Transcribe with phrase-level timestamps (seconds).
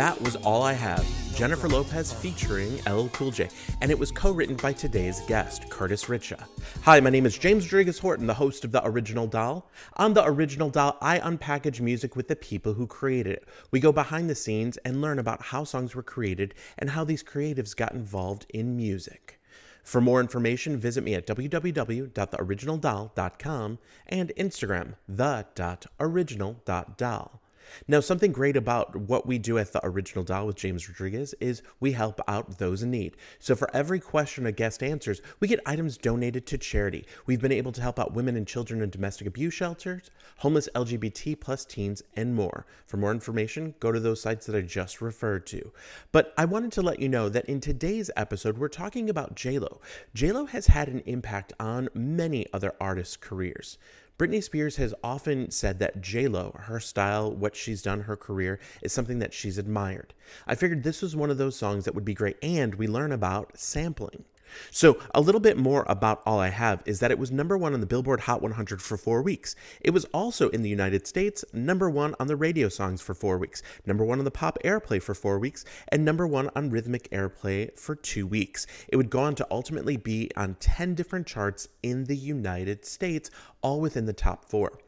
[0.00, 1.04] That was All I Have,
[1.34, 3.50] Jennifer Lopez featuring LL Cool J,
[3.82, 6.42] and it was co written by today's guest, Curtis Richa.
[6.84, 9.68] Hi, my name is James Rodriguez Horton, the host of The Original Doll.
[9.98, 13.46] On The Original Doll, I unpackage music with the people who created it.
[13.72, 17.22] We go behind the scenes and learn about how songs were created and how these
[17.22, 19.38] creatives got involved in music.
[19.84, 27.42] For more information, visit me at www.theoriginaldoll.com and Instagram, the.original.doll.
[27.88, 31.62] Now, something great about what we do at the Original Doll with James Rodriguez is
[31.80, 33.16] we help out those in need.
[33.38, 37.06] So, for every question a guest answers, we get items donated to charity.
[37.26, 41.38] We've been able to help out women and children in domestic abuse shelters, homeless LGBT
[41.40, 42.66] plus teens, and more.
[42.86, 45.72] For more information, go to those sites that I just referred to.
[46.12, 49.78] But I wanted to let you know that in today's episode, we're talking about JLo.
[50.14, 53.78] JLo has had an impact on many other artists' careers.
[54.20, 58.92] Britney Spears has often said that J-Lo, her style, what she's done, her career, is
[58.92, 60.12] something that she's admired.
[60.46, 63.12] I figured this was one of those songs that would be great, and we learn
[63.12, 64.26] about sampling.
[64.70, 67.74] So, a little bit more about All I Have is that it was number one
[67.74, 69.56] on the Billboard Hot 100 for four weeks.
[69.80, 73.38] It was also in the United States number one on the radio songs for four
[73.38, 77.10] weeks, number one on the pop airplay for four weeks, and number one on rhythmic
[77.10, 78.66] airplay for two weeks.
[78.88, 83.30] It would go on to ultimately be on 10 different charts in the United States,
[83.62, 84.78] all within the top four.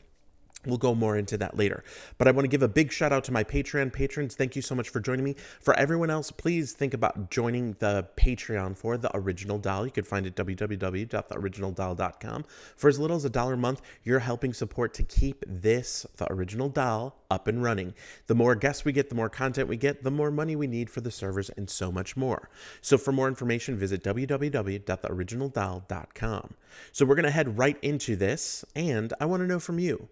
[0.64, 1.82] We'll go more into that later.
[2.18, 4.36] But I want to give a big shout out to my Patreon patrons.
[4.36, 5.34] Thank you so much for joining me.
[5.60, 9.86] For everyone else, please think about joining the Patreon for The Original Doll.
[9.86, 12.44] You can find it www.theoriginaldoll.com.
[12.76, 16.32] For as little as a dollar a month, you're helping support to keep this, The
[16.32, 17.94] Original Doll, up and running.
[18.28, 20.90] The more guests we get, the more content we get, the more money we need
[20.90, 22.50] for the servers, and so much more.
[22.80, 26.54] So for more information, visit www.theoriginaldoll.com.
[26.92, 30.08] So we're going to head right into this, and I want to know from you.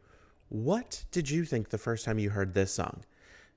[0.50, 3.04] What did you think the first time you heard this song?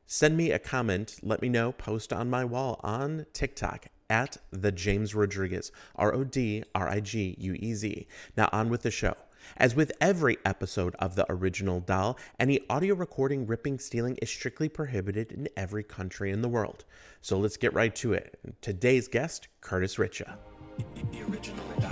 [0.06, 4.72] Send me a comment, let me know, post on my wall on TikTok at the
[4.72, 8.08] James Rodriguez, R O D R I G U E Z.
[8.38, 9.16] Now on with the show.
[9.58, 14.70] As with every episode of the original doll, any audio recording, ripping, stealing is strictly
[14.70, 16.86] prohibited in every country in the world.
[17.22, 18.40] So let's get right to it.
[18.62, 20.38] Today's guest, Curtis Richa.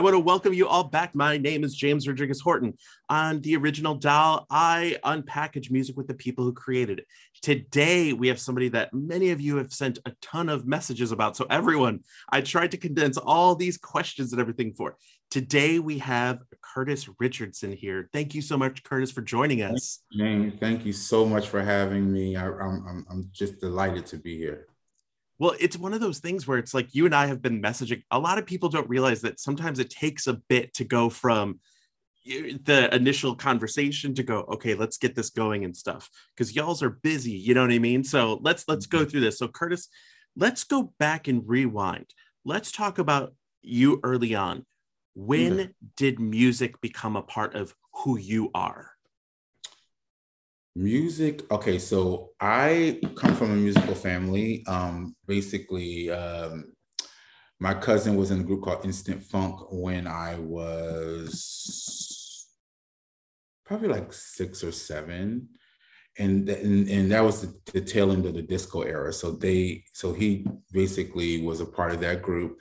[0.00, 1.14] I want to welcome you all back.
[1.14, 2.72] My name is James Rodriguez Horton.
[3.10, 7.06] On the original doll, I unpackage music with the people who created it.
[7.42, 11.36] Today, we have somebody that many of you have sent a ton of messages about.
[11.36, 12.00] So, everyone,
[12.32, 14.96] I tried to condense all these questions and everything for.
[15.30, 18.08] Today, we have Curtis Richardson here.
[18.10, 20.02] Thank you so much, Curtis, for joining us.
[20.16, 22.36] James, thank you so much for having me.
[22.36, 24.66] I, I'm, I'm just delighted to be here.
[25.40, 28.02] Well, it's one of those things where it's like you and I have been messaging.
[28.10, 31.60] A lot of people don't realize that sometimes it takes a bit to go from
[32.26, 36.90] the initial conversation to go okay let's get this going and stuff because y'all's are
[36.90, 39.08] busy you know what i mean so let's let's go mm-hmm.
[39.08, 39.88] through this so curtis
[40.36, 42.04] let's go back and rewind
[42.44, 44.66] let's talk about you early on
[45.14, 45.70] when okay.
[45.96, 47.74] did music become a part of
[48.04, 48.89] who you are
[50.76, 51.50] Music.
[51.50, 54.64] Okay, so I come from a musical family.
[54.66, 56.72] Um, basically, um,
[57.58, 61.66] my cousin was in a group called Instant Funk when I was
[63.64, 65.48] probably like six or seven.
[66.18, 69.12] And, and, and that was the, the tail end of the disco era.
[69.12, 72.60] So they, so he basically was a part of that group.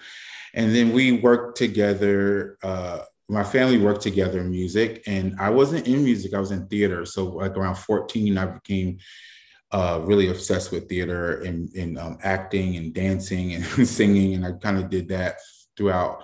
[0.53, 5.87] And then we worked together uh, my family worked together in music and I wasn't
[5.87, 7.05] in music, I was in theater.
[7.05, 8.97] So like around 14, I became
[9.71, 14.33] uh, really obsessed with theater and, and um, acting and dancing and singing.
[14.33, 15.35] And I kind of did that
[15.77, 16.23] throughout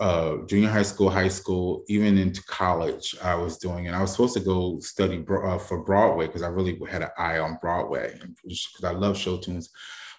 [0.00, 3.94] uh, junior high school, high school, even into college, I was doing it.
[3.94, 7.38] I was supposed to go study uh, for Broadway because I really had an eye
[7.38, 9.70] on Broadway because I love show tunes.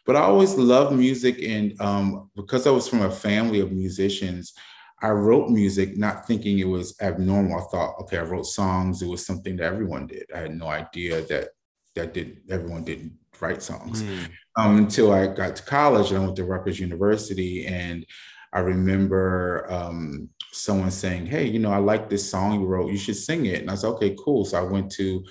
[0.06, 1.42] But I always loved music.
[1.42, 4.54] And um, because I was from a family of musicians,
[5.02, 7.60] I wrote music not thinking it was abnormal.
[7.60, 9.02] I thought, okay, I wrote songs.
[9.02, 10.26] It was something that everyone did.
[10.34, 11.50] I had no idea that
[11.96, 14.30] that did everyone didn't write songs mm.
[14.58, 17.66] um, until I got to college and I went to Rutgers University.
[17.66, 18.06] And
[18.52, 22.92] I remember um, someone saying, "Hey, you know, I like this song you wrote.
[22.92, 25.24] You should sing it." And I said, "Okay, cool." So I went to,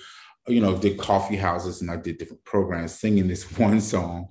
[0.47, 4.29] you know, did coffee houses and I did different programs singing this one song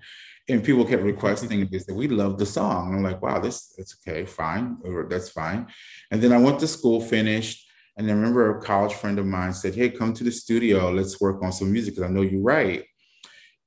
[0.48, 1.70] and people kept requesting mm-hmm.
[1.70, 4.76] they said we love the song i'm like wow this it's okay fine
[5.08, 5.66] that's fine
[6.10, 7.68] and then i went to school finished
[7.98, 10.90] and I remember a college friend of mine said, Hey, come to the studio.
[10.90, 12.84] Let's work on some music because I know you write.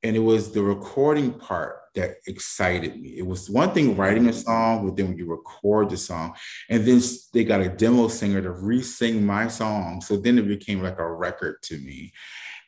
[0.04, 3.18] And it was the recording part that excited me.
[3.18, 4.40] It was one thing writing a mm-hmm.
[4.40, 6.34] song, but then when you record the song,
[6.70, 7.02] and then
[7.34, 10.00] they got a demo singer to re-sing my song.
[10.00, 12.14] So then it became like a record to me.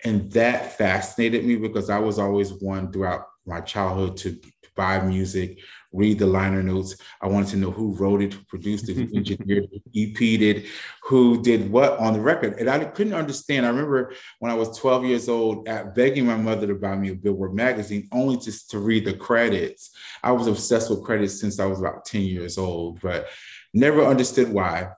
[0.03, 4.39] And that fascinated me because I was always one throughout my childhood to
[4.75, 5.59] buy music,
[5.91, 6.95] read the liner notes.
[7.21, 10.41] I wanted to know who wrote it, who produced it, who engineered it, who EP'd
[10.41, 10.65] it,
[11.03, 12.59] who did what on the record.
[12.59, 13.65] And I couldn't understand.
[13.65, 17.11] I remember when I was 12 years old at begging my mother to buy me
[17.11, 19.91] a Billboard magazine only just to read the credits.
[20.23, 23.27] I was obsessed with credits since I was about 10 years old, but
[23.73, 24.89] never understood why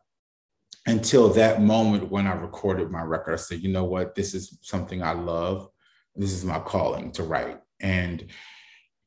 [0.88, 3.34] until that moment when I recorded my record.
[3.34, 5.70] I said, you know what, this is something I love.
[6.16, 7.60] This is my calling to write.
[7.80, 8.32] And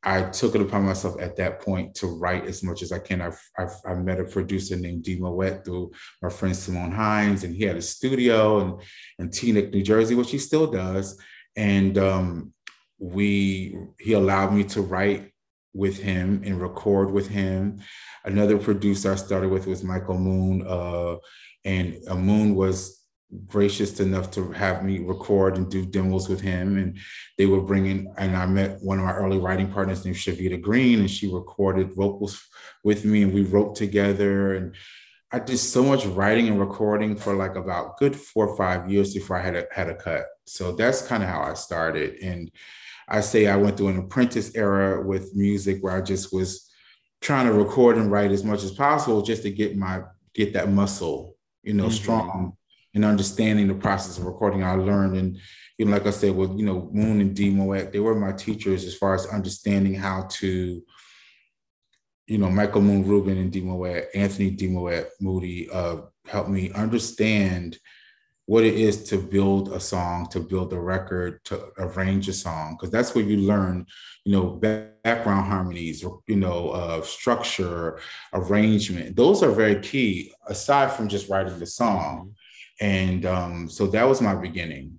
[0.03, 3.21] I took it upon myself at that point to write as much as I can.
[3.21, 5.19] I've, I've, i met a producer named D.
[5.19, 5.91] Moet through
[6.23, 8.79] my friend Simone Hines, and he had a studio in,
[9.19, 11.21] in Teaneck, New Jersey, which he still does.
[11.57, 12.53] And um,
[12.99, 15.33] we he allowed me to write
[15.75, 17.81] with him and record with him.
[18.25, 21.17] Another producer I started with was Michael Moon, uh,
[21.65, 22.98] and uh, Moon was
[23.47, 26.79] gracious enough to have me record and do demos with him.
[26.79, 26.99] And
[27.37, 31.01] they were bringing, and I met one of my early writing partners named Shavita Green,
[31.01, 32.43] and she recorded vocals
[32.85, 34.55] with me, and we wrote together.
[34.55, 34.75] And
[35.31, 39.13] I did so much writing and recording for like about good four or five years
[39.13, 40.25] before I had a, had a cut.
[40.47, 42.23] So that's kind of how I started.
[42.23, 42.51] And
[43.09, 46.71] I say I went through an apprentice era with music where I just was
[47.21, 50.03] trying to record and write as much as possible just to get my
[50.35, 51.93] get that muscle, you know, mm-hmm.
[51.93, 52.57] strong
[52.99, 55.17] and understanding the process of recording, I learned.
[55.17, 55.39] And,
[55.79, 57.51] you know, like I said, with, you know, Moon and D
[57.93, 60.83] they were my teachers as far as understanding how to,
[62.27, 63.61] you know, Michael Moon Rubin and D
[64.15, 64.67] Anthony D
[65.21, 67.79] Moody uh, helped me understand
[68.47, 72.75] what it is to build a song, to build a record, to arrange a song,
[72.75, 73.87] because that's where you learn,
[74.25, 74.59] you know,
[75.05, 78.01] background harmonies, you know, uh, structure,
[78.33, 79.15] arrangement.
[79.15, 82.35] Those are very key, aside from just writing the song
[82.81, 84.99] and um, so that was my beginning.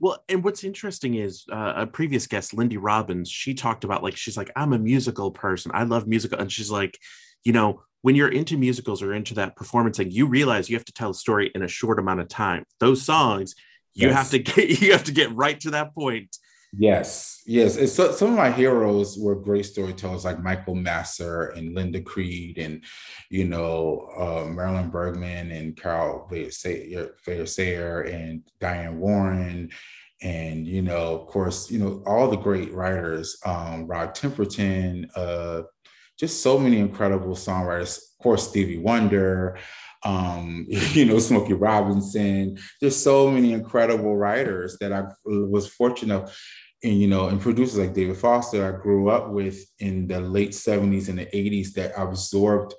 [0.00, 4.16] Well and what's interesting is uh, a previous guest lindy robbins she talked about like
[4.16, 5.70] she's like i'm a musical person.
[5.72, 6.98] I love musical and she's like
[7.44, 10.84] you know when you're into musicals or into that performance thing you realize you have
[10.86, 12.64] to tell a story in a short amount of time.
[12.80, 13.54] Those songs
[13.94, 14.16] you yes.
[14.16, 16.36] have to get you have to get right to that point
[16.76, 17.76] Yes, yes.
[17.76, 22.58] And so, some of my heroes were great storytellers like Michael Masser and Linda Creed
[22.58, 22.82] and,
[23.30, 29.70] you know, uh, Marilyn Bergman and Carole Sager and Diane Warren.
[30.22, 35.62] And, you know, of course, you know, all the great writers, um, Rod Temperton, uh,
[36.18, 37.98] just so many incredible songwriters.
[37.98, 39.58] Of course, Stevie Wonder,
[40.04, 42.58] um, you know, Smokey Robinson.
[42.80, 46.30] There's so many incredible writers that I was fortunate
[46.84, 50.50] and you know, and producers like David Foster, I grew up with in the late
[50.50, 52.74] 70s and the 80s that absorbed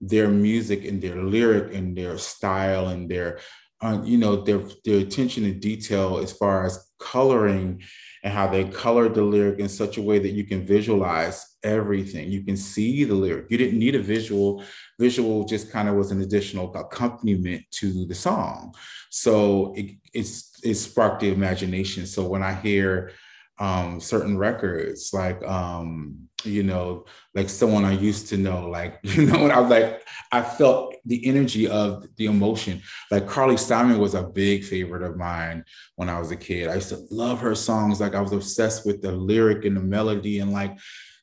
[0.00, 3.40] their music and their lyric and their style and their
[3.82, 7.82] uh, you know their their attention to detail as far as coloring
[8.22, 12.30] and how they colored the lyric in such a way that you can visualize everything.
[12.30, 13.46] You can see the lyric.
[13.50, 14.62] You didn't need a visual.
[14.98, 18.74] Visual just kind of was an additional accompaniment to the song.
[19.08, 22.06] So it, it's it sparked the imagination.
[22.06, 23.12] So when i hear
[23.60, 29.26] um, certain records, like um, you know, like someone I used to know, like you
[29.26, 30.02] know, when I was like,
[30.32, 32.82] I felt the energy of the emotion.
[33.10, 35.64] Like Carly Simon was a big favorite of mine
[35.96, 36.68] when I was a kid.
[36.68, 38.00] I used to love her songs.
[38.00, 40.78] Like I was obsessed with the lyric and the melody and like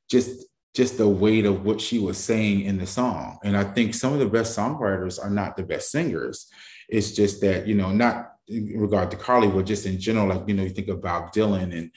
[0.10, 3.40] just just the weight of what she was saying in the song.
[3.44, 6.52] And I think some of the best songwriters are not the best singers.
[6.88, 10.48] It's just that, you know, not in regard to Carly, but just in general, like,
[10.48, 11.92] you know, you think about Dylan and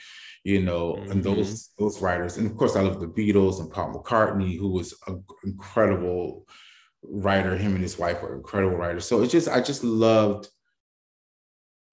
[0.44, 1.10] you know, mm-hmm.
[1.10, 2.36] and those those writers.
[2.36, 6.46] And of course, I love the Beatles and Paul McCartney, who was an incredible
[7.02, 7.56] writer.
[7.56, 9.06] Him and his wife were incredible writers.
[9.06, 10.48] So it's just I just loved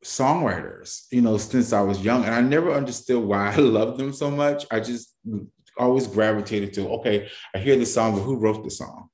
[0.06, 4.14] songwriters, you know, since I was young, and I never understood why I loved them
[4.14, 4.66] so much.
[4.72, 5.16] I just
[5.78, 9.10] always gravitated to okay, I hear the song, but who wrote the song?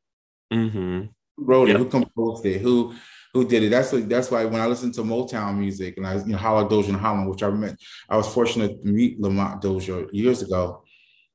[0.53, 1.05] Mm-hmm.
[1.37, 1.75] Who wrote yep.
[1.75, 1.79] it?
[1.79, 2.61] Who composed it?
[2.61, 2.93] Who
[3.33, 3.69] who did it.
[3.69, 6.69] That's what, that's why when I listen to Motown music and I, you know, Holland
[6.69, 10.83] Dozier and Holland, which I met, I was fortunate to meet Lamont Dozier years ago.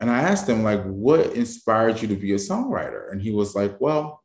[0.01, 3.11] And I asked him, like, what inspired you to be a songwriter?
[3.11, 4.23] And he was like, well,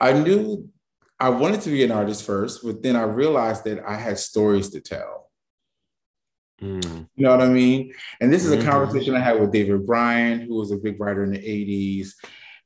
[0.00, 0.68] I knew
[1.20, 4.70] I wanted to be an artist first, but then I realized that I had stories
[4.70, 5.30] to tell.
[6.60, 7.08] Mm.
[7.14, 7.92] You know what I mean?
[8.20, 8.68] And this is a mm-hmm.
[8.68, 12.10] conversation I had with David Bryan, who was a big writer in the 80s.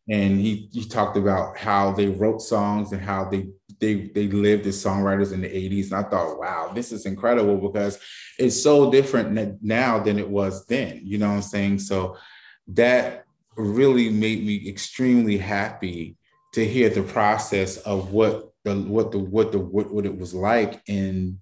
[0.09, 4.67] And he, he talked about how they wrote songs and how they they they lived
[4.67, 5.87] as songwriters in the 80s.
[5.87, 7.99] And I thought, wow, this is incredible because
[8.39, 11.01] it's so different now than it was then.
[11.05, 11.79] You know what I'm saying?
[11.81, 12.17] So
[12.69, 13.25] that
[13.57, 16.17] really made me extremely happy
[16.55, 20.35] to hear the process of what the what the what the what, what it was
[20.35, 21.39] like in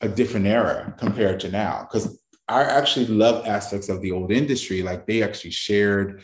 [0.00, 4.82] a different era compared to now because i actually love aspects of the old industry
[4.82, 6.22] like they actually shared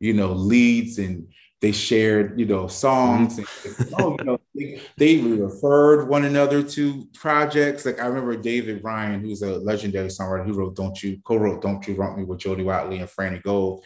[0.00, 1.28] you know leads and
[1.60, 3.82] they shared you know songs mm-hmm.
[3.82, 8.82] and oh you know they, they, referred one another to projects like i remember david
[8.84, 12.38] ryan who's a legendary songwriter who wrote don't you co-wrote don't you wrong me with
[12.38, 13.82] jody watley and franne golde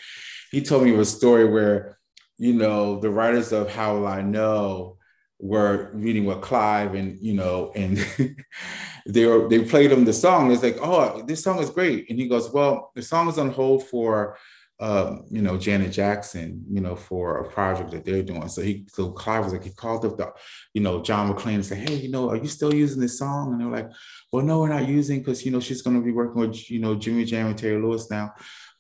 [0.51, 1.99] he told me of a story where
[2.43, 4.97] you know, the writers of How Will I Know
[5.39, 8.05] were reading with Clive and, you know, and
[9.07, 10.51] they were, they played him the song.
[10.51, 12.11] It's like, oh, this song is great.
[12.11, 14.37] And he goes, well, the song is on hold for,
[14.83, 18.49] um, you know, Janet Jackson, you know, for a project that they're doing.
[18.49, 20.33] So he, so Clive was like, he called up the,
[20.75, 23.53] you know, John McClain and said, hey, you know, are you still using this song?
[23.53, 23.89] And they're like,
[24.33, 26.81] well, no, we're not using because, you know, she's going to be working with, you
[26.81, 28.35] know, Jimmy Jam and Terry Lewis now.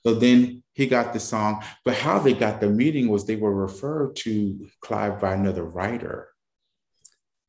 [0.05, 1.63] So then he got the song.
[1.85, 6.31] But how they got the meeting was they were referred to Clive by another writer.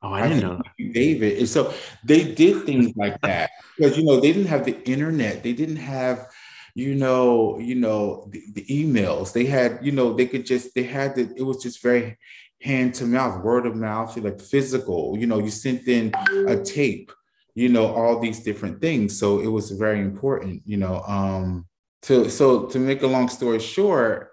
[0.03, 0.61] Oh, I didn't know.
[0.91, 1.39] David.
[1.39, 5.41] And so they did things like that because you know they didn't have the internet.
[5.41, 6.27] They didn't have,
[6.75, 9.33] you know, you know the, the emails.
[9.33, 11.31] They had, you know, they could just they had the.
[11.35, 12.17] It was just very
[12.61, 15.15] hand to mouth, word of mouth, like physical.
[15.17, 16.13] You know, you sent in
[16.47, 17.11] a tape.
[17.55, 19.17] You know, all these different things.
[19.19, 20.63] So it was very important.
[20.65, 21.67] You know, um,
[22.03, 24.31] to so to make a long story short,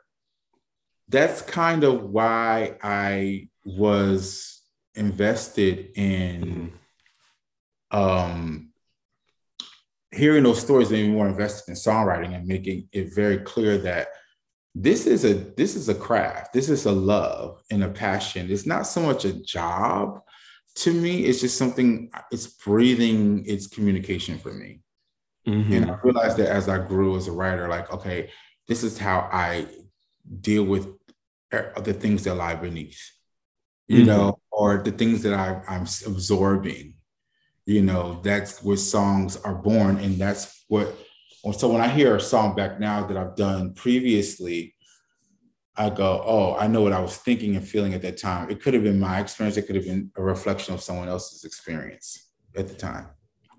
[1.08, 4.62] that's kind of why I was
[4.94, 6.72] invested in
[7.90, 8.69] um,
[10.12, 14.08] hearing those stories made me more invested in songwriting and making it very clear that
[14.74, 18.66] this is a this is a craft this is a love and a passion it's
[18.66, 20.20] not so much a job
[20.76, 24.80] to me it's just something it's breathing it's communication for me
[25.46, 25.72] Mm-hmm.
[25.72, 28.30] And I realized that as I grew as a writer, like, okay,
[28.68, 29.66] this is how I
[30.40, 30.88] deal with
[31.50, 33.00] the things that lie beneath,
[33.88, 34.06] you mm-hmm.
[34.06, 36.94] know, or the things that I, I'm absorbing.
[37.70, 39.98] You know, that's where songs are born.
[39.98, 40.92] And that's what,
[41.56, 44.74] so when I hear a song back now that I've done previously,
[45.76, 48.50] I go, oh, I know what I was thinking and feeling at that time.
[48.50, 51.44] It could have been my experience, it could have been a reflection of someone else's
[51.44, 53.06] experience at the time.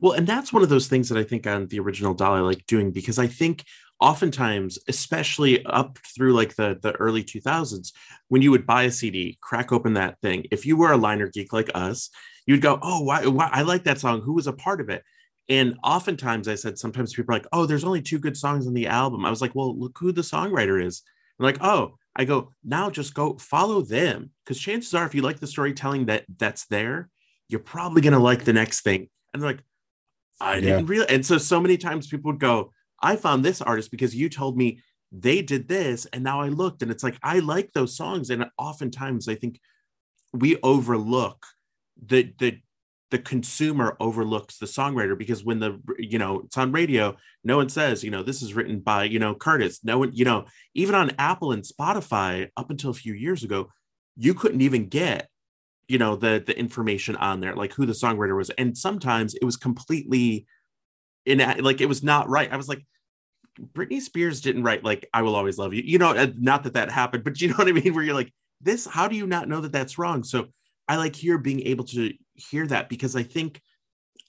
[0.01, 2.41] Well, and that's one of those things that I think on the original doll I
[2.41, 3.63] like doing because I think
[4.01, 7.93] oftentimes, especially up through like the the early 2000s,
[8.29, 11.29] when you would buy a CD, crack open that thing, if you were a liner
[11.29, 12.09] geek like us,
[12.47, 14.21] you'd go, "Oh, why, why I like that song.
[14.21, 15.03] Who was a part of it?"
[15.49, 18.73] And oftentimes I said, sometimes people are like, "Oh, there's only two good songs on
[18.73, 21.03] the album." I was like, "Well, look who the songwriter is."
[21.39, 22.89] I'm like, "Oh." I go now.
[22.89, 27.09] Just go follow them because chances are, if you like the storytelling that that's there,
[27.47, 29.07] you're probably gonna like the next thing.
[29.33, 29.63] And they're like,
[30.41, 31.07] I didn't really.
[31.07, 34.57] And so, so many times people would go, I found this artist because you told
[34.57, 34.81] me
[35.11, 36.05] they did this.
[36.07, 38.29] And now I looked and it's like, I like those songs.
[38.29, 39.59] And oftentimes I think
[40.33, 41.45] we overlook
[42.01, 42.59] the, the,
[43.11, 47.67] the consumer overlooks the songwriter because when the you know it's on radio no one
[47.67, 50.95] says you know this is written by you know curtis no one you know even
[50.95, 53.69] on apple and spotify up until a few years ago
[54.15, 55.27] you couldn't even get
[55.89, 59.43] you know the the information on there like who the songwriter was and sometimes it
[59.43, 60.47] was completely
[61.25, 62.51] in like it was not right.
[62.51, 62.85] I was like
[63.73, 66.73] britney spears didn't write like i will always love you you know uh, not that
[66.73, 67.93] that happened but you know what i mean?
[67.93, 70.23] Where you're like this how do you not know that that's wrong?
[70.23, 70.47] So
[70.87, 73.61] i like here being able to hear that because i think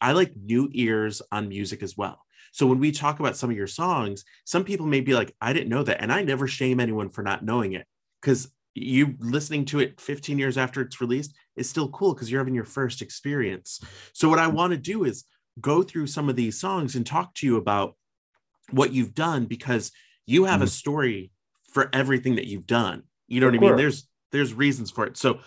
[0.00, 2.20] i like new ears on music as well.
[2.50, 5.52] So when we talk about some of your songs some people may be like i
[5.52, 7.86] didn't know that and i never shame anyone for not knowing it
[8.20, 12.40] because you listening to it 15 years after it's released is still cool because you're
[12.40, 13.80] having your first experience.
[14.14, 15.24] So what I want to do is
[15.60, 17.96] go through some of these songs and talk to you about
[18.70, 19.92] what you've done because
[20.26, 20.64] you have mm-hmm.
[20.64, 21.30] a story
[21.72, 23.02] for everything that you've done.
[23.28, 23.68] You know of what course.
[23.68, 23.78] I mean?
[23.78, 25.16] There's there's reasons for it.
[25.16, 25.40] So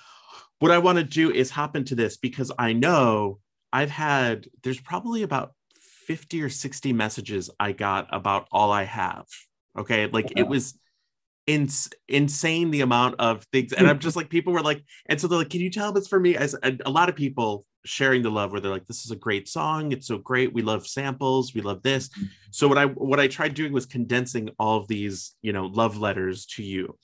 [0.60, 3.40] what I want to do is hop into this because I know
[3.74, 5.54] I've had there's probably about
[6.08, 9.26] 50 or 60 messages I got about all I have.
[9.78, 10.08] Okay.
[10.08, 10.78] Like it was
[11.48, 11.68] in,
[12.08, 15.38] insane the amount of things and i'm just like people were like and so they're
[15.38, 18.22] like can you tell if it's for me as a, a lot of people sharing
[18.22, 19.92] the love where they're like this is a great song.
[19.92, 20.54] It's so great.
[20.54, 21.54] We love samples.
[21.54, 22.10] We love this.
[22.10, 22.26] Mm-hmm.
[22.52, 25.98] so what i what i tried doing was condensing all of these you know love
[25.98, 26.98] letters to you.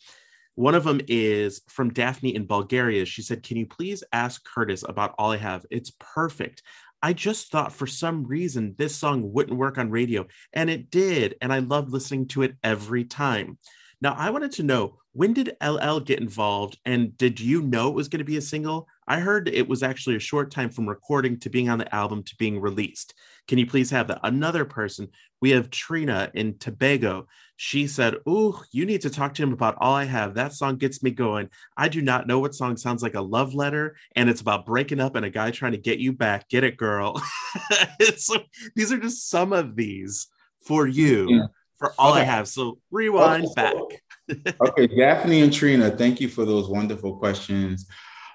[0.55, 3.05] One of them is from daphne in bulgaria.
[3.05, 5.65] She said can you please ask curtis about all i have?
[5.69, 6.63] It's perfect.
[7.03, 11.35] I just thought for some reason this song wouldn't work on radio, and it did.
[11.41, 13.57] And I loved listening to it every time.
[14.01, 17.95] Now, I wanted to know when did LL get involved, and did you know it
[17.95, 18.87] was going to be a single?
[19.07, 22.23] I heard it was actually a short time from recording to being on the album
[22.23, 23.13] to being released.
[23.47, 24.21] Can you please have that?
[24.23, 25.09] Another person,
[25.41, 27.27] we have Trina in Tobago.
[27.57, 30.33] She said, Ooh, you need to talk to him about All I Have.
[30.33, 31.49] That song gets me going.
[31.77, 35.01] I do not know what song sounds like a love letter, and it's about breaking
[35.01, 36.49] up and a guy trying to get you back.
[36.49, 37.21] Get it, girl.
[38.17, 38.37] so,
[38.75, 40.27] these are just some of these
[40.65, 41.27] for you.
[41.29, 41.45] Yeah
[41.81, 42.21] for all okay.
[42.21, 42.47] I have.
[42.47, 43.53] So rewind okay.
[43.55, 44.55] back.
[44.61, 47.87] okay, Daphne and Trina, thank you for those wonderful questions.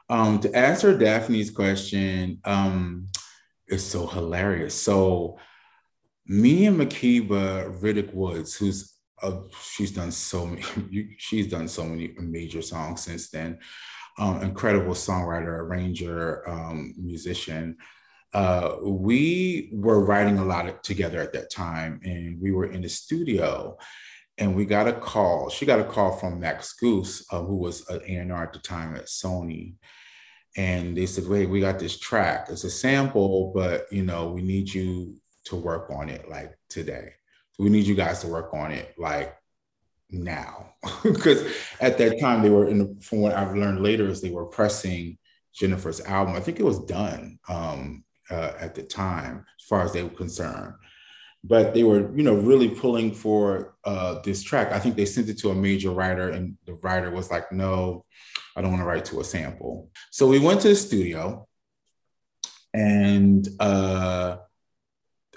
[0.09, 3.07] Um, to answer Daphne's question, um,
[3.69, 4.75] it's so hilarious.
[4.75, 5.39] So
[6.27, 12.15] me and Makeba Riddick Woods, who's uh, she's done so many, she's done so many
[12.19, 13.61] major songs since then.
[14.19, 17.77] Um, incredible songwriter, arranger, um, musician
[18.37, 22.89] uh, we were writing a lot together at that time, and we were in the
[22.89, 23.79] studio,
[24.37, 25.49] and we got a call.
[25.49, 28.95] She got a call from Max Gousse, uh, who was an A&R at the time
[28.95, 29.77] at Sony,
[30.55, 32.49] and they said, "Wait, we got this track.
[32.51, 37.15] It's a sample, but you know, we need you to work on it like today.
[37.59, 39.35] We need you guys to work on it like
[40.11, 41.43] now, because
[41.81, 43.01] at that time they were in.
[43.01, 45.17] From what I've learned later is they were pressing."
[45.55, 46.35] Jennifer's album.
[46.35, 47.39] I think it was done.
[47.49, 50.75] Um, uh, at the time, as far as they were concerned.
[51.45, 54.73] But they were, you know, really pulling for uh, this track.
[54.73, 58.05] I think they sent it to a major writer, and the writer was like, "No,
[58.57, 61.47] I don't want to write to a sample." So we went to the studio,
[62.75, 64.39] and uh,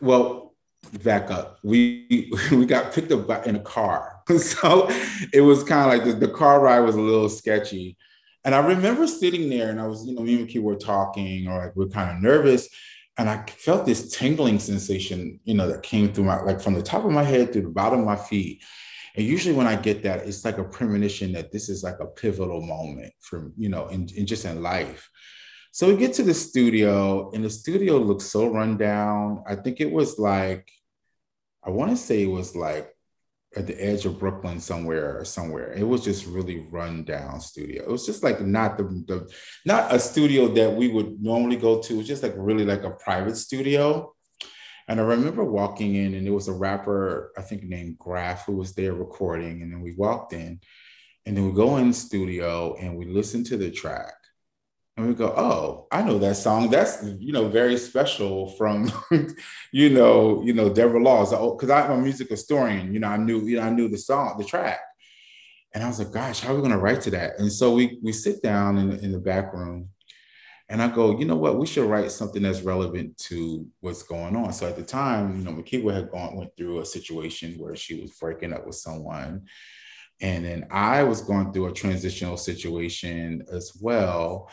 [0.02, 0.56] well,
[1.04, 1.60] back up.
[1.64, 4.90] We we got picked up in a car, so
[5.32, 7.98] it was kind of like the, the car ride was a little sketchy
[8.44, 11.48] and I remember sitting there and I was, you know, me and Key were talking
[11.48, 12.70] or like we are kind of nervous.
[13.18, 16.82] And I felt this tingling sensation, you know, that came through my, like from the
[16.82, 18.64] top of my head to the bottom of my feet.
[19.16, 22.06] And usually when I get that, it's like a premonition that this is like a
[22.06, 25.10] pivotal moment for, you know, in, in just in life.
[25.72, 29.44] So we get to the studio and the studio looks so run down.
[29.46, 30.70] I think it was like,
[31.64, 32.96] I want to say it was like
[33.56, 35.74] at the edge of Brooklyn somewhere or somewhere.
[35.74, 37.84] It was just really run down studio.
[37.84, 39.30] It was just like not the, the
[39.66, 41.94] not a studio that we would normally go to.
[41.94, 44.14] It was just like really like a private studio.
[44.88, 48.56] And I remember walking in and there was a rapper, I think named Graf, who
[48.56, 49.62] was there recording.
[49.62, 50.60] And then we walked in
[51.26, 54.14] and then we go in the studio and we listen to the track
[55.00, 56.70] and we go, oh, I know that song.
[56.70, 58.92] That's you know very special from,
[59.72, 62.94] you know, you know Debra Laws because oh, I'm a music historian.
[62.94, 64.80] You know, I knew you know I knew the song, the track,
[65.74, 67.40] and I was like, gosh, how are we going to write to that?
[67.40, 69.90] And so we we sit down in, in the back room,
[70.68, 74.36] and I go, you know what, we should write something that's relevant to what's going
[74.36, 74.52] on.
[74.52, 78.02] So at the time, you know, Makeba had gone went through a situation where she
[78.02, 79.46] was breaking up with someone.
[80.22, 84.50] And then I was going through a transitional situation as well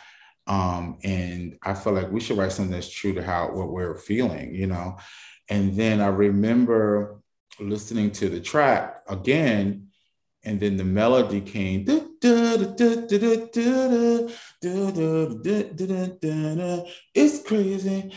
[0.46, 3.98] um, and I felt like we should write something that's true to how what we're
[3.98, 4.96] feeling, you know.
[5.48, 7.20] And then I remember
[7.58, 9.88] listening to the track again,
[10.44, 11.84] and then the melody came.
[17.14, 18.12] It's crazy.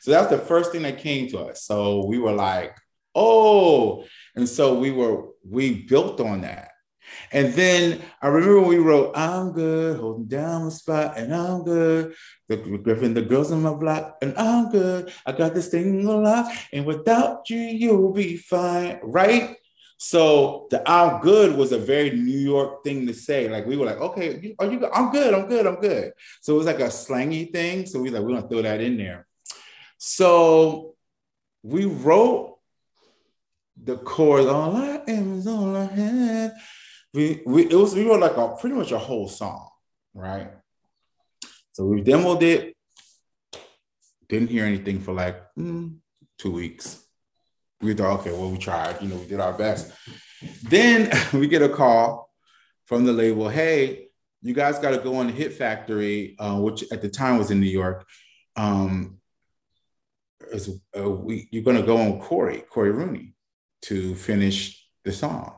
[0.00, 1.62] So that's the first thing that came to us.
[1.62, 2.76] So we were like,
[3.14, 4.04] oh,
[4.36, 6.72] and so we were we built on that
[7.32, 11.64] and then I remember when we wrote, I'm good, holding down the spot, and I'm
[11.64, 12.14] good.
[12.48, 15.12] The Griffin, the girls on my block, and I'm good.
[15.26, 19.56] I got this thing alive, and without you, you'll be fine, right?
[19.98, 23.48] So the I'm good was a very New York thing to say.
[23.48, 24.88] Like we were like, okay, are you?
[24.92, 26.12] I'm good, I'm good, I'm good.
[26.40, 27.84] So it was like a slangy thing.
[27.84, 29.26] So we like, we're gonna throw that in there.
[29.98, 30.94] So
[31.64, 32.58] we wrote
[33.82, 36.52] the chorus, all I am is all I have
[37.14, 39.68] we we it was we wrote like a pretty much a whole song,
[40.14, 40.50] right?
[41.72, 42.76] So we demoed it,
[44.28, 45.96] didn't hear anything for like mm,
[46.38, 47.04] two weeks.
[47.80, 49.92] We thought, okay, well, we tried, you know, we did our best.
[50.64, 52.30] Then we get a call
[52.86, 54.08] from the label, hey,
[54.42, 57.60] you guys got to go on Hit Factory, uh, which at the time was in
[57.60, 58.06] New York.
[58.56, 59.18] Um,
[60.52, 63.34] as, uh, we, you're going to go on Corey, Corey Rooney,
[63.82, 65.57] to finish the song.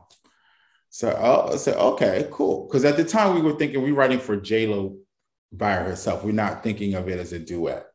[0.93, 2.67] So oh, I said, okay, cool.
[2.67, 4.97] Because at the time we were thinking we are writing for J Lo
[5.51, 6.23] by herself.
[6.23, 7.85] We're not thinking of it as a duet.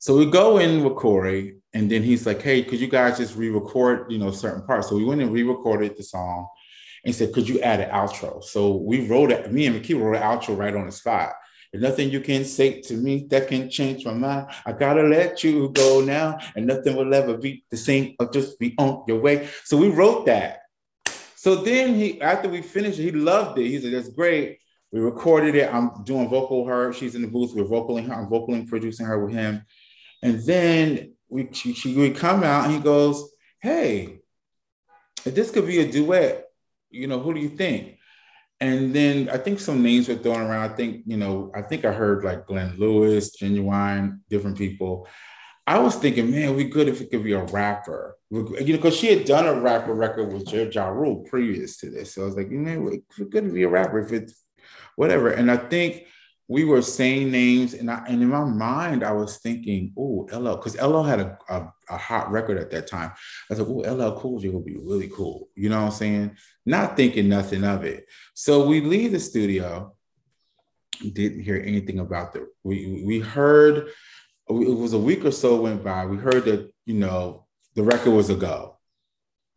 [0.00, 3.36] So we go in with Corey, and then he's like, "Hey, could you guys just
[3.36, 6.48] re-record, you know, certain parts?" So we went and re-recorded the song,
[7.04, 9.52] and said, "Could you add an outro?" So we wrote it.
[9.52, 11.34] Me and Makeba wrote an outro right on the spot,
[11.72, 14.46] And nothing you can say to me that can change my mind.
[14.64, 18.16] I gotta let you go now, and nothing will ever be the same.
[18.18, 19.48] I'll just be on your way.
[19.64, 20.62] So we wrote that.
[21.48, 23.68] So then he, after we finished, he loved it.
[23.68, 24.58] He said, "That's great."
[24.92, 25.72] We recorded it.
[25.72, 26.92] I'm doing vocal her.
[26.92, 27.54] She's in the booth.
[27.54, 28.12] We're vocaling her.
[28.12, 29.64] I'm vocaling, producing her with him.
[30.22, 33.32] And then we she, she we come out and he goes,
[33.62, 34.18] Hey,
[35.24, 36.44] this could be a duet,
[36.90, 37.96] you know, who do you think?
[38.60, 40.70] And then I think some names were thrown around.
[40.70, 45.08] I think, you know, I think I heard like Glenn Lewis, Ginuwine, different people.
[45.68, 48.16] I was thinking, man, we good if it could be a rapper.
[48.30, 52.14] You know, because she had done a rapper record with Ja Rule previous to this.
[52.14, 54.42] So I was like, you know, it could be a rapper if it's
[54.96, 55.28] whatever.
[55.28, 56.06] And I think
[56.48, 60.56] we were saying names, and I, and in my mind, I was thinking, oh, LL,
[60.56, 63.12] because LL had a, a, a, hot record at that time.
[63.50, 65.50] I was like, oh, LL Cool J would be really cool.
[65.54, 66.36] You know what I'm saying?
[66.64, 68.06] Not thinking nothing of it.
[68.32, 69.94] So we leave the studio.
[71.02, 72.48] Didn't hear anything about the.
[72.64, 73.90] We we heard.
[74.48, 76.06] It was a week or so went by.
[76.06, 78.78] We heard that you know the record was a go.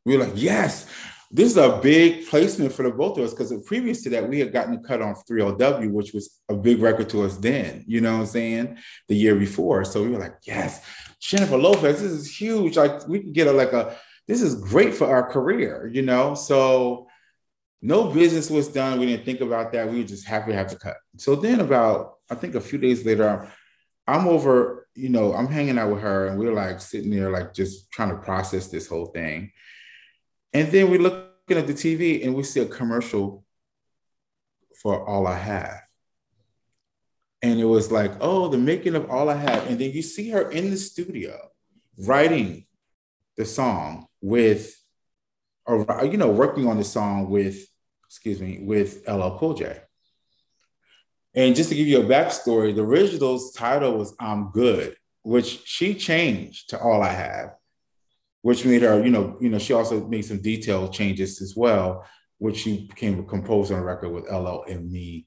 [0.05, 0.87] We were like, yes,
[1.29, 4.39] this is a big placement for the both of us because previous to that, we
[4.39, 8.13] had gotten cut on 3LW, which was a big record to us then, you know
[8.13, 8.77] what I'm saying?
[9.07, 9.85] The year before.
[9.85, 10.83] So we were like, yes,
[11.21, 12.75] Jennifer Lopez, this is huge.
[12.75, 13.95] Like we can get a like a
[14.27, 16.35] this is great for our career, you know.
[16.35, 17.07] So
[17.81, 18.99] no business was done.
[18.99, 19.89] We didn't think about that.
[19.89, 20.97] We were just happy to have the cut.
[21.17, 23.51] So then about, I think a few days later,
[24.07, 27.53] I'm over, you know, I'm hanging out with her and we're like sitting there, like
[27.53, 29.51] just trying to process this whole thing.
[30.53, 33.45] And then we're looking at the TV and we see a commercial
[34.81, 35.81] for All I Have.
[37.41, 39.67] And it was like, oh, the making of All I Have.
[39.67, 41.37] And then you see her in the studio
[41.97, 42.65] writing
[43.37, 44.75] the song with,
[45.65, 47.65] or, you know, working on the song with,
[48.05, 49.81] excuse me, with LL Cool J.
[51.33, 55.95] And just to give you a backstory, the original's title was I'm Good, which she
[55.95, 57.51] changed to All I Have
[58.41, 62.05] which made her, you know, you know, she also made some detailed changes as well,
[62.39, 65.25] which she became a composer on record with LL and me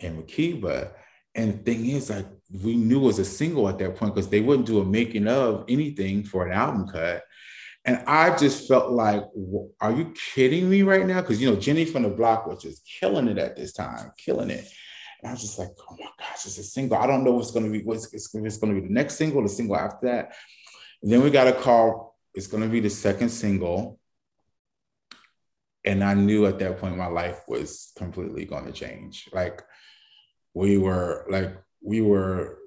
[0.00, 0.90] and Makeba.
[1.34, 2.26] And the thing is, like,
[2.64, 5.28] we knew it was a single at that point because they wouldn't do a making
[5.28, 7.22] of anything for an album cut.
[7.84, 9.22] And I just felt like,
[9.80, 11.20] are you kidding me right now?
[11.20, 14.50] Because you know, Jenny from the Block was just killing it at this time, killing
[14.50, 14.68] it.
[15.20, 16.98] And I was just like, oh my gosh, it's a single.
[16.98, 17.84] I don't know what's going to be.
[17.84, 20.34] What's it's, it's going to be the next single, the single after that.
[21.02, 23.98] And then we got a call it's going to be the second single.
[25.84, 29.28] And I knew at that point my life was completely going to change.
[29.32, 29.62] Like
[30.54, 32.58] we were like we were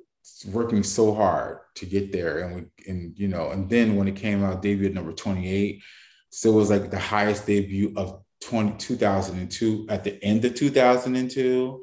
[0.51, 4.15] working so hard to get there and we and you know and then when it
[4.15, 5.81] came out debut number 28
[6.29, 11.81] so it was like the highest debut of 20, 2002 at the end of 2002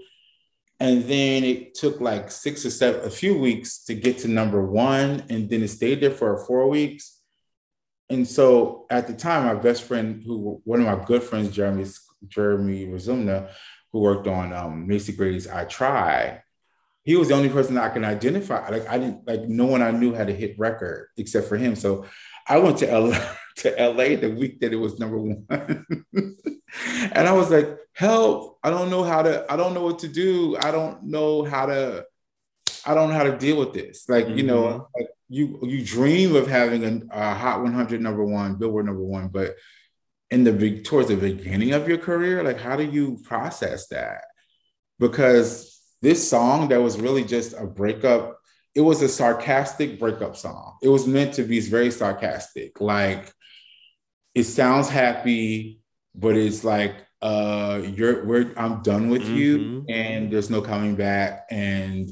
[0.80, 4.64] and then it took like six or seven a few weeks to get to number
[4.64, 7.18] one and then it stayed there for four weeks
[8.10, 11.86] and so at the time, my best friend, who one of my good friends, Jeremy
[12.26, 13.50] Jeremy Ruzumna,
[13.92, 16.42] who worked on um, Macy Gray's "I Try,"
[17.02, 18.68] he was the only person I can identify.
[18.68, 21.76] Like I didn't like no one I knew had a hit record except for him.
[21.76, 22.06] So
[22.46, 23.18] I went to LA,
[23.58, 28.58] to LA the week that it was number one, and I was like, "Help!
[28.62, 29.46] I don't know how to.
[29.50, 30.56] I don't know what to do.
[30.60, 32.04] I don't know how to.
[32.86, 34.08] I don't know how to deal with this.
[34.08, 34.38] Like mm-hmm.
[34.38, 34.82] you know, mm-hmm.
[34.96, 39.28] like you you dream of having a, a, hot 100 number one billboard number one
[39.28, 39.54] but
[40.30, 44.24] in the big towards the beginning of your career like how do you process that
[44.98, 48.38] because this song that was really just a breakup
[48.74, 53.32] it was a sarcastic breakup song it was meant to be very sarcastic like
[54.38, 55.80] it sounds happy
[56.14, 59.36] but it's like uh you're we're i'm done with mm-hmm.
[59.36, 62.10] you and there's no coming back and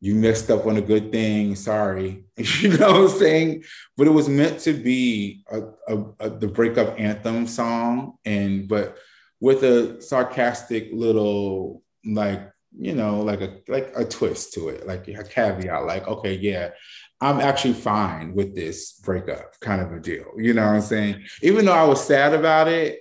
[0.00, 1.54] you messed up on a good thing.
[1.54, 2.24] Sorry.
[2.60, 3.64] You know what I'm saying?
[3.96, 8.18] But it was meant to be a, a, a, the breakup anthem song.
[8.24, 8.98] And, but
[9.40, 15.08] with a sarcastic little, like, you know, like a, like a twist to it, like
[15.08, 16.70] a caveat, like, okay, yeah,
[17.20, 20.26] I'm actually fine with this breakup kind of a deal.
[20.36, 21.24] You know what I'm saying?
[21.42, 23.00] Even though I was sad about it,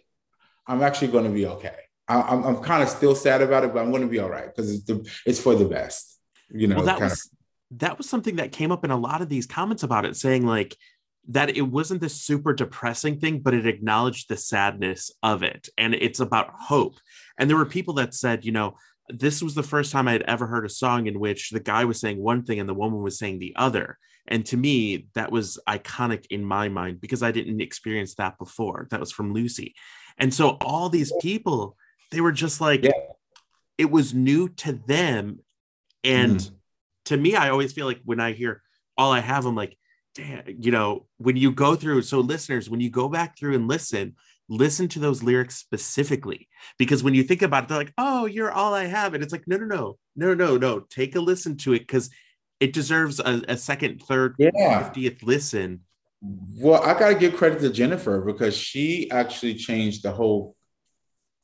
[0.67, 1.75] I'm actually going to be okay.
[2.07, 4.29] I, I'm, I'm kind of still sad about it, but I'm going to be all
[4.29, 6.15] right because it's, it's for the best
[6.49, 7.79] you know well, that was of...
[7.79, 10.45] that was something that came up in a lot of these comments about it saying
[10.45, 10.75] like
[11.27, 15.95] that it wasn't this super depressing thing but it acknowledged the sadness of it and
[15.95, 16.95] it's about hope
[17.37, 18.75] and there were people that said you know
[19.09, 21.99] this was the first time i'd ever heard a song in which the guy was
[21.99, 23.97] saying one thing and the woman was saying the other.
[24.27, 28.87] And to me that was iconic in my mind because i didn't experience that before.
[28.89, 29.75] That was from lucy.
[30.17, 31.77] And so all these people
[32.11, 32.91] they were just like yeah.
[33.77, 35.39] it was new to them.
[36.03, 36.51] And mm.
[37.05, 38.61] to me, I always feel like when I hear
[38.97, 39.77] all I have, I'm like,
[40.13, 43.67] damn, you know, when you go through, so listeners, when you go back through and
[43.67, 44.15] listen,
[44.47, 48.51] listen to those lyrics specifically because when you think about it they're like oh you're
[48.51, 51.57] all i have and it's like no no no no no no take a listen
[51.57, 52.09] to it because
[52.59, 54.89] it deserves a, a, second third yeah.
[54.89, 55.81] 50th listen
[56.21, 60.55] well i gotta give credit to jennifer because she actually changed the whole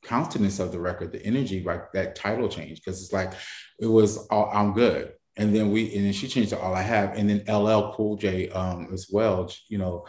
[0.04, 3.34] countenance of the record the energy like that title change because it's like
[3.80, 6.82] it was all i'm good and then we and then she changed to all i
[6.82, 10.06] have and then ll cool j um as well you know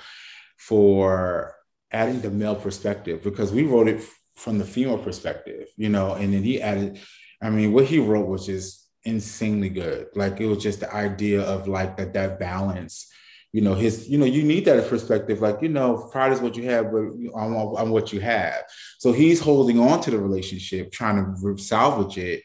[0.56, 1.54] for
[1.92, 4.02] adding the male perspective because we wrote it
[4.34, 6.98] from the female perspective, you know, and then he added,
[7.42, 10.08] I mean, what he wrote was just insanely good.
[10.14, 13.08] Like it was just the idea of like that that balance.
[13.52, 15.42] You know, his, you know, you need that perspective.
[15.42, 17.02] Like, you know, pride is what you have, but
[17.38, 18.62] I'm what you have.
[18.98, 22.42] So he's holding on to the relationship, trying to salvage it.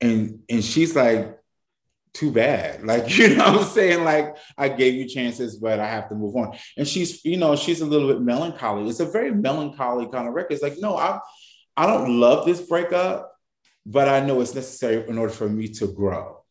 [0.00, 1.38] And and she's like,
[2.14, 2.82] too bad.
[2.94, 4.04] Like, you know I'm saying?
[4.04, 6.56] Like, I gave you chances, but I have to move on.
[6.76, 8.88] And she's, you know, she's a little bit melancholy.
[8.88, 10.52] It's a very melancholy kind of record.
[10.52, 11.18] It's like, no, I
[11.76, 13.32] I don't love this breakup,
[13.84, 16.42] but I know it's necessary in order for me to grow.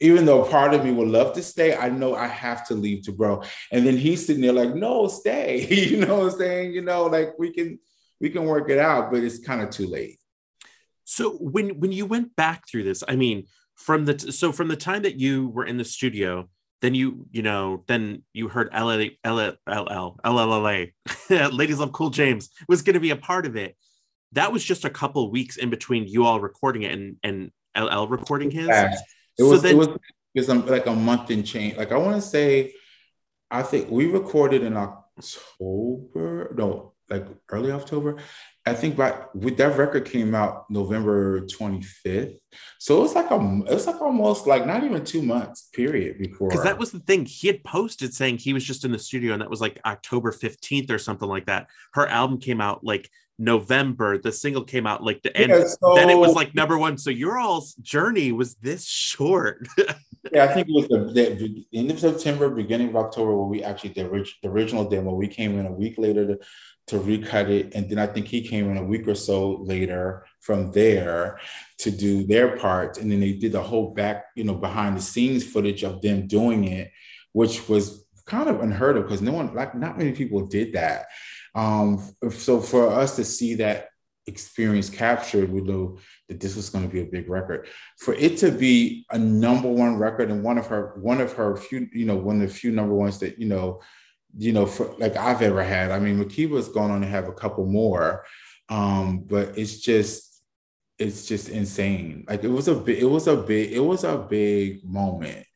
[0.00, 3.04] Even though part of me would love to stay, I know I have to leave
[3.04, 3.42] to grow.
[3.72, 5.66] And then he's sitting there like, no, stay.
[5.70, 6.72] you know what I'm saying?
[6.72, 7.78] You know, like we can
[8.20, 10.18] we can work it out, but it's kind of too late.
[11.04, 13.46] So when when you went back through this, I mean,
[13.78, 16.48] from the t- so from the time that you were in the studio
[16.80, 20.92] then you you know then you heard LL, LL, LL, LLA,
[21.52, 23.76] Ladies Love Cool James was going to be a part of it.
[24.32, 28.06] That was just a couple weeks in between you all recording it and and LL
[28.06, 28.68] recording his.
[28.68, 28.94] Yeah.
[29.38, 29.88] It was so then, it was
[30.34, 31.76] it was like a month and change.
[31.76, 32.74] Like I want to say,
[33.50, 36.54] I think we recorded in October.
[36.56, 38.18] No, like early October.
[38.68, 42.36] I think by with that record came out November 25th.
[42.78, 46.18] So it was like a it was like almost like not even two months period
[46.18, 47.24] before because that was the thing.
[47.24, 50.32] He had posted saying he was just in the studio, and that was like October
[50.32, 51.68] 15th or something like that.
[51.94, 54.18] Her album came out like November.
[54.18, 55.50] The single came out like the end.
[55.50, 56.98] Yeah, so, then it was like number one.
[56.98, 59.66] So your all's journey was this short.
[60.32, 63.62] yeah, I think it was the, the, end of September, beginning of October, where we
[63.62, 65.14] actually the, the original demo.
[65.14, 66.38] We came in a week later to
[66.88, 67.74] to recut it.
[67.74, 71.38] And then I think he came in a week or so later from there
[71.78, 72.98] to do their part.
[72.98, 76.26] And then they did the whole back, you know, behind the scenes footage of them
[76.26, 76.90] doing it,
[77.32, 81.06] which was kind of unheard of because no one, like, not many people did that.
[81.54, 83.87] Um, so for us to see that
[84.28, 87.66] experience captured, we knew that this was going to be a big record.
[87.98, 91.56] For it to be a number one record and one of her, one of her
[91.56, 93.80] few, you know, one of the few number ones that, you know,
[94.36, 95.90] you know, for, like I've ever had.
[95.90, 98.24] I mean, Makeba's gone on to have a couple more,
[98.68, 100.42] um, but it's just,
[100.98, 102.24] it's just insane.
[102.28, 105.46] Like it was a it was a big, it was a big moment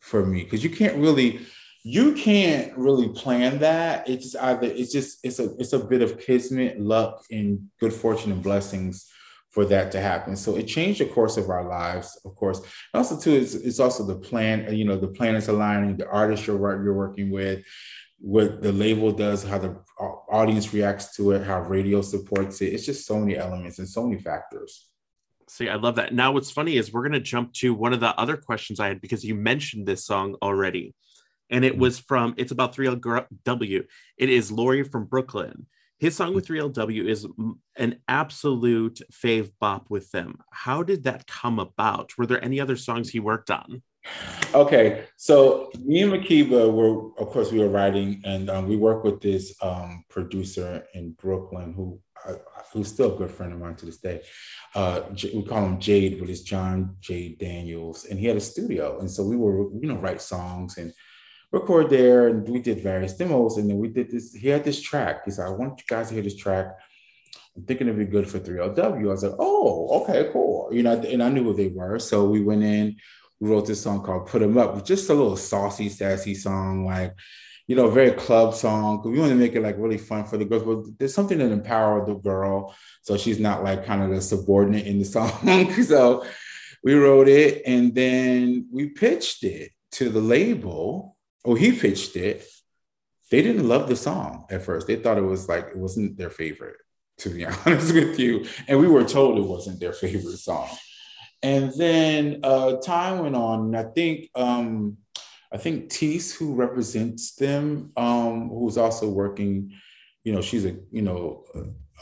[0.00, 1.40] for me because you can't really,
[1.84, 4.08] you can't really plan that.
[4.08, 7.92] It's just either, it's just, it's a, it's a bit of kismet, luck, and good
[7.92, 9.08] fortune and blessings
[9.50, 10.36] for that to happen.
[10.36, 12.58] So it changed the course of our lives, of course.
[12.58, 16.46] And also, too, it's, it's also the plan, you know, the planets aligning, the artist
[16.46, 17.64] you're, you're working with,
[18.18, 19.80] what the label does, how the
[20.28, 22.74] audience reacts to it, how radio supports it.
[22.74, 24.88] It's just so many elements and so many factors.
[25.48, 26.12] See, I love that.
[26.12, 28.88] Now, what's funny is we're going to jump to one of the other questions I
[28.88, 30.94] had because you mentioned this song already.
[31.50, 31.82] And it mm-hmm.
[31.82, 33.84] was from, it's about 3LW.
[34.16, 35.66] It is Laurie from Brooklyn.
[35.98, 37.26] His song with 3LW is
[37.76, 40.38] an absolute fave bop with them.
[40.52, 42.16] How did that come about?
[42.16, 43.82] Were there any other songs he worked on?
[44.54, 49.04] Okay, so me and Makeba were, of course, we were writing, and um, we work
[49.04, 52.34] with this um, producer in Brooklyn who uh,
[52.72, 54.22] who's still a good friend of mine to this day.
[54.74, 55.02] Uh,
[55.34, 57.36] we call him Jade, but it's John J.
[57.38, 60.92] Daniels, and he had a studio, and so we were, you know, write songs and
[61.50, 64.34] record there, and we did various demos, and then we did this.
[64.34, 65.24] He had this track.
[65.24, 66.76] He said, "I want you guys to hear this track."
[67.56, 69.08] I'm thinking it'd be good for 3LW.
[69.08, 72.28] I was like, "Oh, okay, cool." You know, and I knew who they were, so
[72.28, 72.96] we went in
[73.40, 77.14] we wrote this song called Put 'em Up, just a little saucy, sassy song, like,
[77.66, 79.02] you know, very club song.
[79.02, 81.38] Cause we want to make it like really fun for the girls, but there's something
[81.38, 82.74] that empower the girl.
[83.02, 85.72] So she's not like kind of the subordinate in the song.
[85.84, 86.24] so
[86.82, 91.16] we wrote it and then we pitched it to the label.
[91.44, 92.44] Oh, he pitched it.
[93.30, 94.86] They didn't love the song at first.
[94.86, 96.76] They thought it was like, it wasn't their favorite,
[97.18, 98.46] to be honest with you.
[98.66, 100.68] And we were told it wasn't their favorite song.
[101.42, 104.96] And then uh, time went on, and I think um,
[105.52, 109.72] I think Teese, who represents them, um, who's also working,
[110.24, 111.44] you know, she's a you know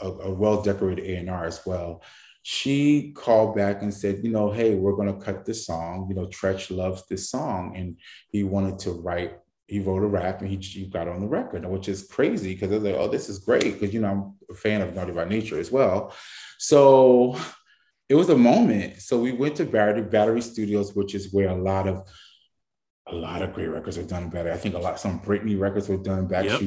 [0.01, 2.01] a, a well decorated A and R as well.
[2.49, 6.05] She called back and said, you know, hey, we're going to cut this song.
[6.07, 7.97] You know, Treach loves this song and
[8.29, 9.33] he wanted to write,
[9.67, 12.71] he wrote a rap and he, he got on the record, which is crazy because
[12.71, 13.73] I was like, oh, this is great.
[13.73, 16.13] Because, you know, I'm a fan of Naughty by Nature as well.
[16.57, 17.37] So
[18.07, 19.01] it was a moment.
[19.01, 22.07] So we went to Battery, Battery Studios, which is where a lot of
[23.07, 24.53] a lot of great records are done better.
[24.53, 26.45] I think a lot some Britney records were done back.
[26.45, 26.61] Yep.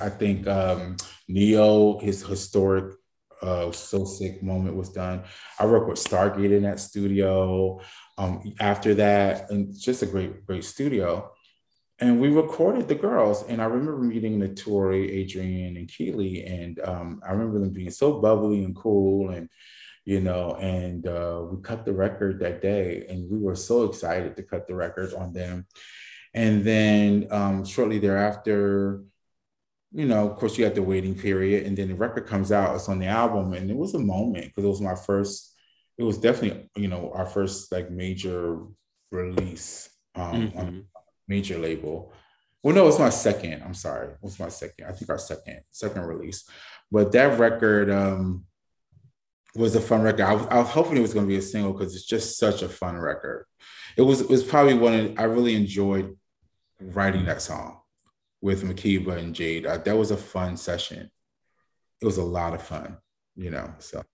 [0.00, 2.94] I think um, Ne-Yo, his historic
[3.42, 5.24] uh, So Sick moment was done.
[5.58, 7.80] I worked with Stargate in that studio.
[8.16, 11.32] Um, after that, and just a great, great studio.
[12.00, 13.44] And we recorded the girls.
[13.44, 16.48] And I remember meeting Naturi, Adrienne, and Kiely.
[16.48, 19.30] And um, I remember them being so bubbly and cool.
[19.30, 19.48] And
[20.08, 24.36] you know, and uh, we cut the record that day, and we were so excited
[24.36, 25.66] to cut the record on them.
[26.32, 29.02] And then um, shortly thereafter,
[29.92, 32.74] you know, of course, you had the waiting period, and then the record comes out.
[32.74, 35.54] It's on the album, and it was a moment because it was my first.
[35.96, 38.58] It was definitely, you know, our first like major
[39.10, 40.58] release um, mm-hmm.
[40.58, 40.84] on
[41.26, 42.12] major label.
[42.62, 43.62] Well, no, it's my second.
[43.62, 44.86] I'm sorry, it was my second.
[44.86, 46.48] I think our second second release,
[46.90, 48.44] but that record, um,
[49.54, 50.22] was a fun record.
[50.22, 52.38] I was, I was hoping it was going to be a single because it's just
[52.38, 53.46] such a fun record.
[53.96, 56.16] It was it was probably one of, I really enjoyed
[56.80, 57.77] writing that song
[58.40, 59.66] with Makeba and Jade.
[59.66, 61.10] I, that was a fun session.
[62.00, 62.96] It was a lot of fun,
[63.36, 63.74] you know.
[63.78, 64.04] So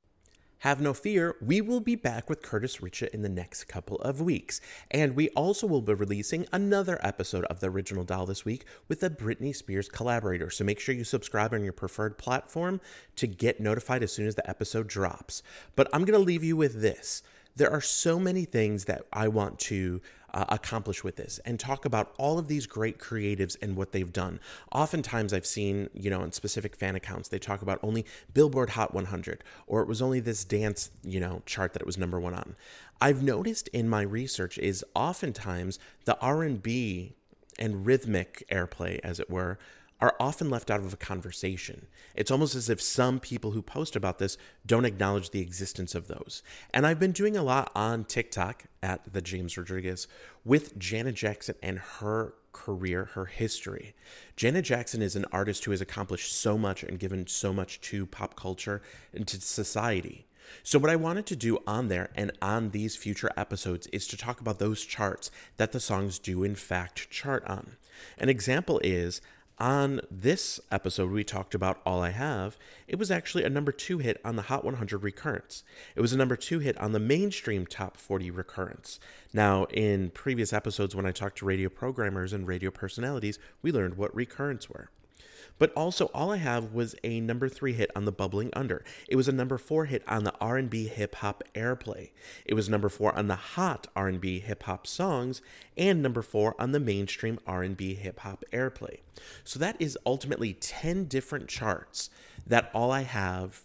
[0.65, 4.23] have no fear, we will be back with Curtis Richa in the next couple of
[4.23, 4.63] weeks.
[4.91, 9.03] And we also will be releasing another episode of the original doll this week with
[9.03, 10.49] a Britney Spears collaborator.
[10.49, 12.81] So make sure you subscribe on your preferred platform
[13.17, 15.43] to get notified as soon as the episode drops.
[15.77, 17.23] But I'm going to leave you with this.
[17.55, 20.01] There are so many things that I want to
[20.35, 24.13] uh, accomplish with this and talk about all of these great creatives and what they've
[24.13, 24.41] done.
[24.73, 28.93] Oftentimes, I've seen, you know, in specific fan accounts, they talk about only Billboard Hot
[28.93, 32.35] 100 or it was only this dance, you know, chart that it was number one
[32.35, 32.57] on.
[33.01, 37.15] I've noticed in my research is oftentimes the R&B
[37.59, 39.59] and rhythmic airplay, as it were,
[40.01, 41.87] are often left out of a conversation.
[42.15, 46.09] It's almost as if some people who post about this don't acknowledge the existence of
[46.09, 46.43] those.
[46.73, 50.07] And I've been doing a lot on TikTok at the James Rodriguez
[50.45, 53.95] with Janet Jackson and her career, her history.
[54.37, 58.07] Janet Jackson is an artist who has accomplished so much and given so much to
[58.07, 60.27] pop culture and to society.
[60.63, 64.17] So, what I wanted to do on there and on these future episodes is to
[64.17, 67.77] talk about those charts that the songs do, in fact, chart on.
[68.19, 69.21] An example is
[69.59, 72.57] on this episode, we talked about All I Have.
[72.89, 75.63] It was actually a number two hit on the Hot 100 recurrence.
[75.95, 78.99] It was a number two hit on the mainstream top 40 recurrence.
[79.33, 83.97] Now, in previous episodes, when I talked to radio programmers and radio personalities, we learned
[83.97, 84.91] what recurrence were.
[85.59, 88.85] But also, all I have was a number three hit on the Bubbling Under.
[89.09, 92.11] It was a number four hit on the R&B hip hop airplay.
[92.45, 95.43] It was number four on the hot R&B hip hop songs,
[95.77, 98.99] and number four on the mainstream R&B hip hop airplay.
[99.45, 102.11] So that is ultimately ten different charts
[102.47, 103.63] that all I have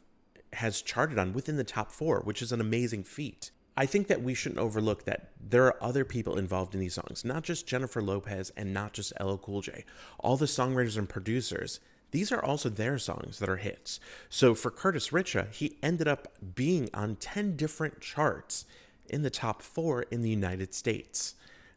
[0.53, 3.51] has charted on within the top four, which is an amazing feat.
[3.79, 7.23] I think that we shouldn't overlook that there are other people involved in these songs,
[7.23, 9.85] not just Jennifer Lopez and not just LL Cool J.
[10.19, 11.79] All the songwriters and producers,
[12.11, 14.01] these are also their songs that are hits.
[14.27, 18.65] So for Curtis Richa, he ended up being on 10 different charts
[19.07, 21.35] in the top four in the United States.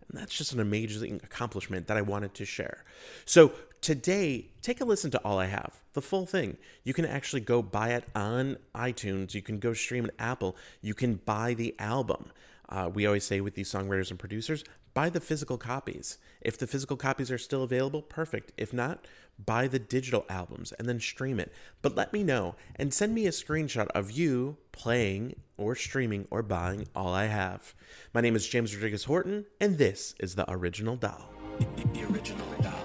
[0.08, 2.82] And that's just an amazing accomplishment that I wanted to share.
[3.26, 6.56] So today, take a listen to All I Have, the full thing.
[6.84, 9.34] You can actually go buy it on iTunes.
[9.34, 10.56] You can go stream it Apple.
[10.80, 12.30] You can buy the album.
[12.68, 14.64] Uh, we always say with these songwriters and producers,
[14.94, 16.16] buy the physical copies.
[16.40, 18.52] If the physical copies are still available, perfect.
[18.56, 19.04] If not,
[19.44, 21.52] buy the digital albums and then stream it.
[21.82, 26.42] But let me know and send me a screenshot of you playing or streaming or
[26.42, 27.74] buying All I Have.
[28.14, 31.30] My name is James Rodriguez Horton, and this is The Original Doll.
[31.58, 32.81] the Original Doll.